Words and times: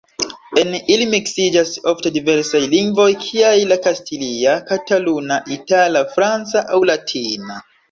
En 0.59 0.69
ili 0.93 1.05
miksiĝas 1.09 1.73
ofte 1.91 2.11
diversaj 2.15 2.61
lingvoj 2.71 3.07
kiaj 3.27 3.53
la 3.73 3.79
kastilia, 3.89 4.57
kataluna, 4.73 5.41
itala, 5.59 6.05
franca 6.17 6.67
aŭ 6.75 6.83
latina. 6.95 7.63